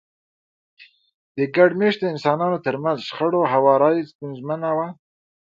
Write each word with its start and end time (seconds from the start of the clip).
د 1.37 1.39
ګډ 1.55 1.71
مېشته 1.81 2.03
انسانانو 2.13 2.57
ترمنځ 2.65 2.97
شخړو 3.07 3.49
هواری 3.53 4.01
ستونزمنه 4.11 4.69
وه. 4.77 4.87